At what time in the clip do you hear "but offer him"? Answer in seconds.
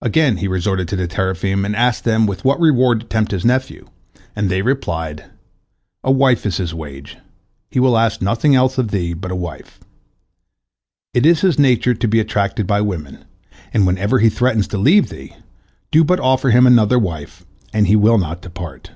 16.02-16.66